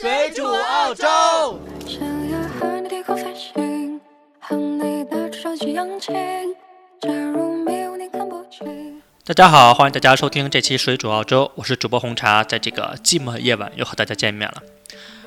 [0.00, 1.04] 水煮澳洲。
[1.86, 2.00] 想
[2.30, 4.00] 要和你低空飞行，
[4.38, 5.04] 和你。
[7.00, 9.02] 假如你看不清。
[9.26, 14.62] 大家好，欢迎大家收听这期水煮澳洲，我是主播红茶，在这个寂寞的夜晚又和大家见面了。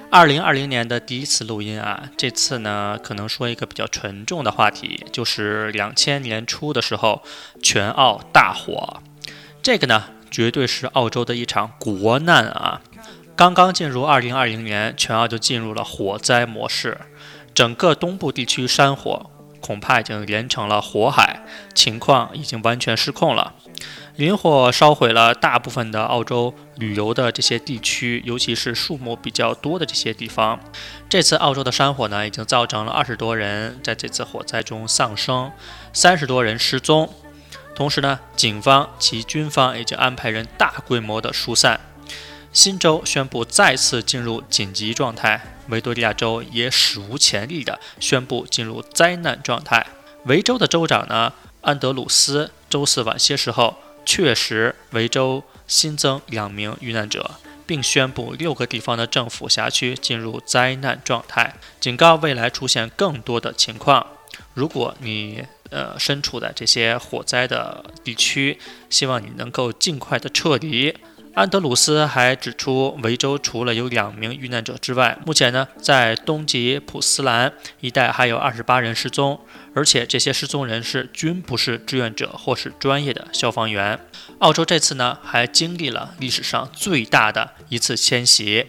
[0.10, 7.22] 二零二零年的第一次录音啊，这次呢可能说一个比较沉重的话题，就是两千年初的时候
[7.62, 9.04] 全澳大火，
[9.62, 12.82] 这个呢绝对是澳洲的一场国难啊。
[13.36, 17.00] 刚刚进入二零二零年，全澳就进入了火灾模式，
[17.54, 21.42] 整个东部地区山火恐怕已经连成了火海，
[21.74, 23.56] 情况已经完全失控了。
[24.16, 30.60] 林火烧毁了大部分的澳洲旅游的这些地区，尤其是树木比较多的这些地方。
[31.10, 35.52] 这次澳洲的山火呢，已经造成了二十多人在这次火灾中丧生，
[35.92, 37.12] 三十多人失踪。
[37.74, 41.80] 同时呢，警方及军方已经安排人大规模的疏散。
[42.54, 49.88] 新州宣布再次进入紧急状态，维多利亚州也史无前例的宣布进入灾难状态。
[50.26, 53.76] 维州的州长呢，安德鲁斯周四晚些时候。
[54.06, 57.32] 确实，维州新增两名遇难者，
[57.66, 64.06] 并宣布六个地方的政府辖区进入灾难状态，警告未来出现更多的情况。
[64.54, 68.60] 如果你呃身处在这些火灾的地区，
[68.90, 70.94] 希望你能够尽快的撤离。
[71.34, 79.40] 安德鲁斯还指出，维州除了有两名遇难者之外，目前呢，在东吉普斯兰一带还有二十八人失踪，
[79.74, 84.00] 而且这些失踪人士均不是志愿者或是专业的消防员。
[84.40, 88.68] 澳洲这次呢，还经历了历史上最大的一次迁徙，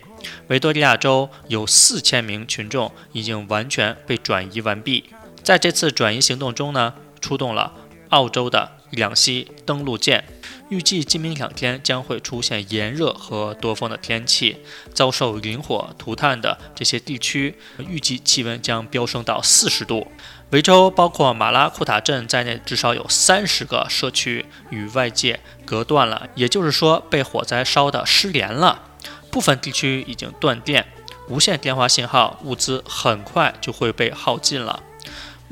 [0.49, 5.05] 维多利亚州有四千名群众已经完全被转移完毕。
[5.43, 7.75] 在这次转移行动中呢，出动了
[8.09, 10.25] 澳洲的两栖登陆舰。
[10.71, 14.57] 预计今明两天将会出现炎热和多风的天气，
[14.93, 20.07] 遭受林火涂炭的这些地区，预计气温将飙升到四十度。
[20.51, 28.83] 维州包括马拉库塔镇在内，至少有三十个社区与外界隔断了，也就是说被火灾烧的失联了。
[29.31, 30.87] 部分地区已经断电，
[31.29, 34.83] 无线电话信号，物资很快就会被耗尽了。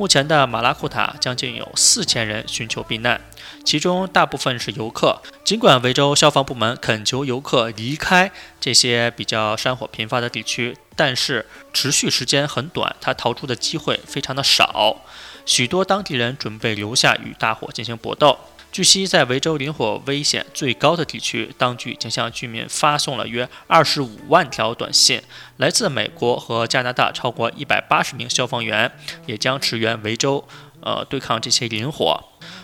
[0.02, 3.20] 目前的马拉库塔将近有四千人寻求避难。
[3.64, 5.22] 其中大部分是游客。
[5.44, 15.02] 尽管维州消防部门恳求游客离开这些比较山火频发的地区，但是持续时间很短，他逃出的机会非常的少。
[15.46, 18.36] 许多当地人准备留下与大火进行搏斗。
[18.72, 25.20] 据悉，在维州林火危险最高的地区，当局已经向居民发送了约二十五万条短信。
[25.58, 28.90] 来自美国和加拿大超过一百八十名消防员
[29.26, 30.48] 也将驰援维州，
[30.80, 32.18] 呃，对抗这些林火。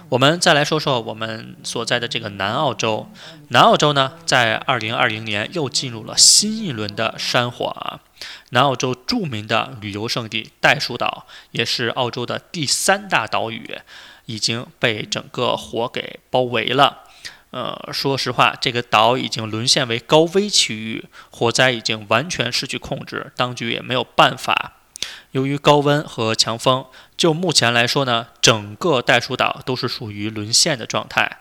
[0.08, 3.10] 我们再来说说我们所在的这个南澳洲。
[3.48, 8.00] 南澳洲呢，在二零二零年又进入了新一轮的山火啊。
[8.48, 13.78] 南澳洲著名的旅游胜地袋鼠岛，也是澳洲的第三大岛屿，
[14.28, 17.04] 已经被整个火给包围了。
[17.50, 24.74] 呃，说实话，这个岛已经沦陷为高危区域，火灾已经完全失去控制，当局也没有办法。
[25.30, 26.84] 由于高温和强风，
[27.16, 31.38] 就目前来说呢，整个袋鼠岛都是属于沦陷的状态，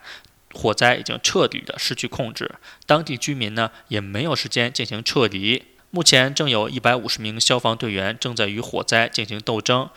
[0.54, 2.56] 火灾已经彻底的失去控制，
[2.86, 5.66] 当地居民呢也没有时间进行撤离。
[5.92, 9.90] 目前正有一百五十名消防队员正在与火灾进行斗争。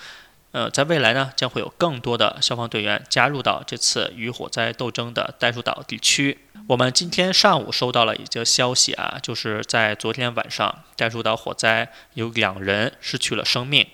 [0.53, 6.39] 呃，在未来呢，将会有更多的消防队员加入到这次与火灾斗争的袋鼠岛地区。
[6.67, 13.87] 我们今天上午收到了一则消息啊，就是在昨天晚上，袋鼠岛火灾有两人失去了生命，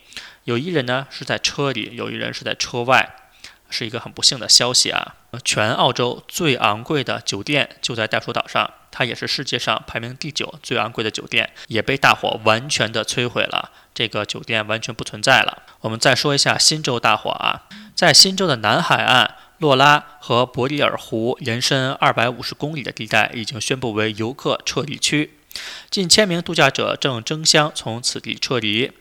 [0.45, 3.07] 有一人呢是在车里，有一人是在车外，
[3.69, 5.15] 是一个很不幸的消息啊。
[5.43, 13.71] 全澳洲最昂贵的酒店就在袋鼠岛上，它也是世界上排名第九最昂贵的酒店，也被大火完全的摧毁了。
[13.93, 15.63] 这个酒店完全不存在了。
[15.81, 17.63] 我们再说一下新州大火啊，
[17.95, 25.33] 在新州的南海岸，洛拉和伯利尔湖延伸二百五十公里的地带已经宣布为游客撤离区，
[25.89, 28.91] 近千名度假者正争相从此地撤离。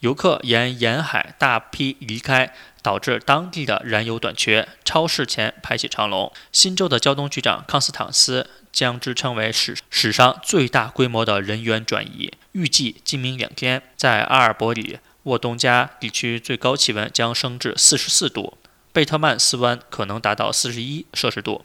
[0.00, 6.32] 游客沿沿海大批离开，导致当地的燃油短缺，超市前排起长龙。
[6.52, 12.32] 新州的交通局长康斯坦斯将之称为史史上最大规模的人员转移。
[12.52, 18.56] 预计今明两天，在阿尔伯里沃东加地区最高气温将升至四十四度，
[18.92, 21.64] 贝特曼斯湾可能达到四十一摄氏度。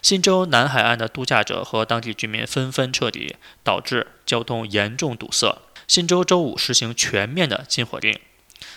[0.00, 5.58] 新州南海岸的度假者和当地居民纷纷撤离，导致交通严重堵塞。
[5.86, 8.18] 新州周五实行全面的禁火令。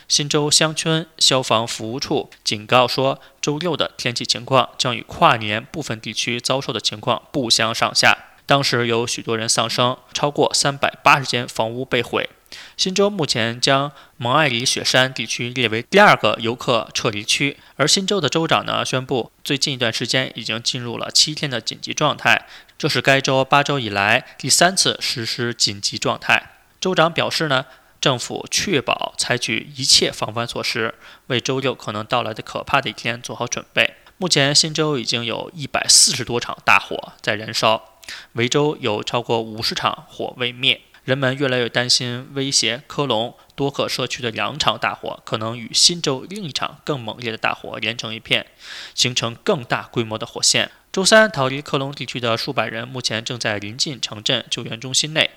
[0.07, 8.17] 新州乡村消防服务处警告说，周六的天气情况将与跨年部分地区遭受的情况不相上下。
[8.45, 12.29] 当时有许多人丧生，超过三百八十间房屋被毁。
[12.77, 22.47] 新州目前将蒙艾里雪山地区列为第二个游客撤离区，而新州的州长呢宣布，最近一段时间已经进入了七天的紧急状态，
[22.77, 26.51] 这是该州八周以来第三次实施紧急状态。
[26.85, 27.65] 州长表示呢，
[27.99, 30.93] 政府确保采取一切防范措施，
[31.25, 33.95] 为周六可能到来的可怕的一天做好准备。
[34.17, 37.97] 目前新州已经有一百四十多场大火在燃烧，
[38.33, 40.79] 维州有超过五十场火未灭。
[41.05, 48.45] 人们越来越担心，威胁科隆多克社区的两场大火可能与新州另一场更猛烈的大火连成一片，
[48.93, 50.69] 形成更大规模的火线。
[50.91, 55.31] 周三，逃离科隆地区的数百人目前正在临近城镇救援中心内。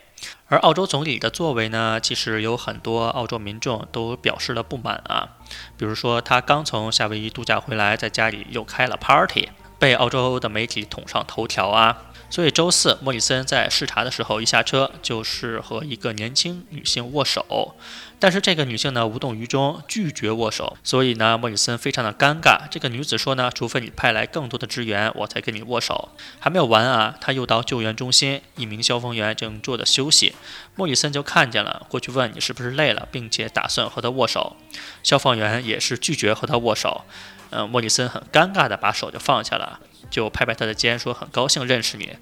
[0.49, 5.37] 而澳洲总理的作为呢，其实有很多澳洲民众都表示了不满啊。
[5.77, 11.99] 比如说，他刚从夏威夷度假回来，在家里又开了 party，被澳洲的媒体捅上头条啊。
[12.31, 17.75] 所以周四，莫里森在视察的时候，一下车就是和一个年轻女性握手，
[18.19, 20.77] 但是这个女性呢无动于衷，拒绝握手。
[20.85, 22.69] 所以呢，莫里森非常的尴尬。
[22.71, 26.11] 这个女子说呢，除非你派来更多的支援，我才跟你握手。
[26.39, 30.35] 还没有完啊，他又到救援中心，一名消防员正坐着休息，
[30.75, 34.55] 莫里森就看见了，过去问你是不是累了，并且打算和他握手。
[35.03, 37.05] 消防员也是拒绝和他握手。
[37.51, 39.81] 嗯，莫里森很尴尬的把手就放下了。
[40.11, 42.17] 就拍拍他的肩，说很高兴认识你。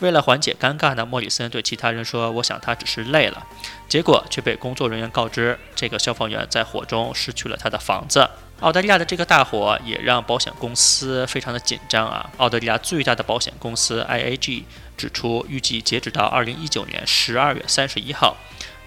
[0.00, 3.46] 为了缓解尴尬呢，莫里森对其他人说：“我想他只是累了。”
[3.88, 8.28] 结果却被工作人员告知，这个消防员在火中失去了他的房子。
[8.60, 12.30] 澳大利亚的这个大火也让保险公司非常的紧张啊！
[12.38, 14.64] 澳大利亚最大的保险公司 IAG
[14.96, 18.36] 指出，预计截止到2019年12月31号，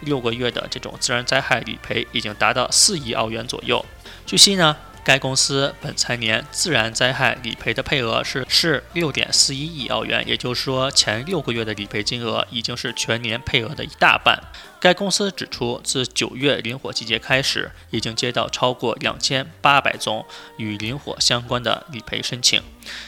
[0.02, 3.86] 六个月的这种自然灾害理赔已经达到4亿澳元左右。
[4.26, 4.78] 据悉呢。
[5.04, 14.40] 该公司本财年自然灾害理赔的配额是是六点四一亿澳元，也就是说，前六个月的理赔金额已经是全年配额的一大半。
[14.80, 20.24] 该公司指出，自九月林火季节开始，已经接到超过两千八百宗
[20.58, 22.62] 与林火相关的理赔申请，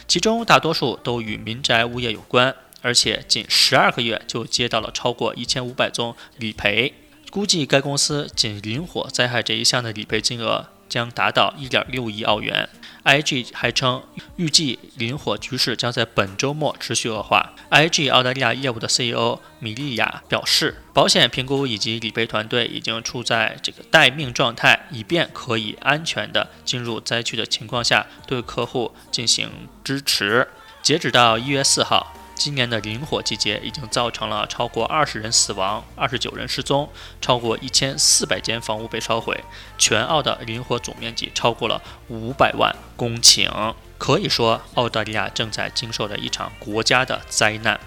[0.07, 6.95] 其中大多数都与民宅物业有关，而且仅十二个月就接到了超过一千五百宗理赔。
[7.29, 10.69] 估计该公司仅林火灾害这一项的理赔金额。
[10.93, 12.69] 将达到1.6亿澳元。
[13.03, 14.03] IG 还称，
[14.35, 17.53] 预计林火局势将在本周末持续恶化。
[17.71, 29.49] IG 澳大利亚业务的 CEO 米利亚表示，保险评估以及理赔团队已经处在这个待命状态，以便可以安全的进入灾区的情况下对客户进行
[29.83, 30.47] 支持。
[30.83, 32.13] 截止到1月4号。
[32.35, 36.89] 今年的林火季节已经造成了超过二十人死亡、二十九人失踪，
[37.21, 39.43] 超过一千四百间房屋被烧毁。
[39.77, 47.79] 全澳的林火总面积超过了五百万公顷，可以说澳大利亚正在经受着一场国家的灾难。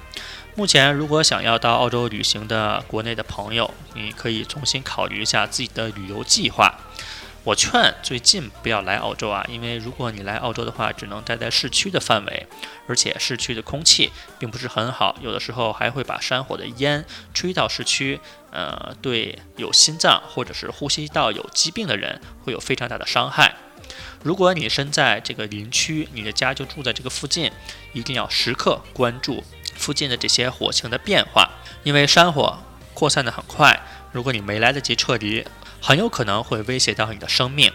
[0.54, 6.74] 目前，如果想要到澳洲旅行的国内的朋友，你可以重新考虑一下自己的旅游计划。
[7.46, 12.48] 我劝最近不要来澳洲啊，因为如果你来澳洲的话，只能待在市区的范围，
[12.88, 18.18] 而且市区的空气并不是很好，有的时候还会把山火的烟吹到市区，
[18.50, 23.54] 呃，对有心脏或者是呼吸道有疾病的人会有非常大的伤害。
[24.24, 27.52] 如果你身在这个林区，你的家就住在这个附近，
[27.92, 29.44] 一定要时刻关注
[29.76, 31.48] 附近的这些火情的变化，
[31.84, 32.58] 因为山火
[32.92, 35.46] 扩散的很快，如果你没来得及撤离。
[35.80, 37.72] 很有可能会威胁到你的生命。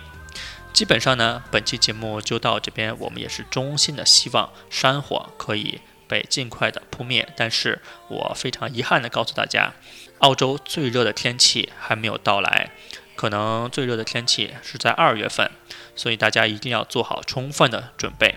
[0.73, 2.97] 基本上呢，本期节目就到这边。
[2.99, 7.27] 我们也是衷心的希望山火可以被尽快的扑灭。
[7.35, 9.73] 但是我非常遗憾的告诉大家，
[10.19, 12.71] 澳洲最热的天气还没有到来，
[13.15, 15.51] 可能最热的天气是在二月份，
[15.95, 18.35] 所以大家一定要做好充分的准备。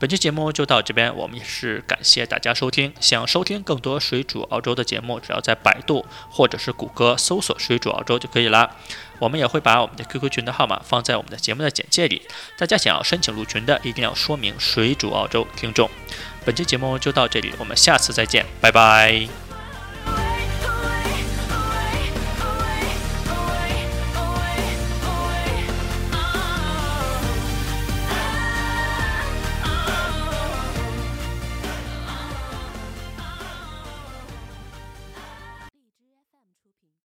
[0.00, 2.90] 本期节目就到这边，我们也是感谢大家收听。
[3.00, 8.74] 想收听更多水煮澳洲的节目，只要在百度或者是谷歌搜索“水煮澳洲”就可以了。
[9.18, 12.22] 我们也会把我们的 QQ 群的号码放在我们的节目的简介里，
[12.56, 15.90] 大家想要申请入群的，一定要说明“水煮澳洲”听众。
[16.46, 19.49] 本期节目就到这里，我们下次再见，拜拜。